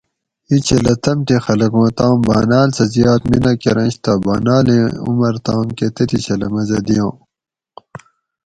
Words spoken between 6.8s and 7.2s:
دیاں